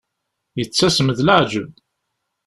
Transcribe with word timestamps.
Yettasem 0.57 1.07
d 1.17 1.19
leεǧeb. 1.27 1.71